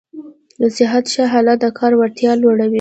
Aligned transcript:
د 0.61 0.63
صحت 0.77 1.05
ښه 1.13 1.23
حالت 1.33 1.57
د 1.63 1.65
کار 1.79 1.91
وړتیا 1.97 2.31
لوړوي. 2.41 2.69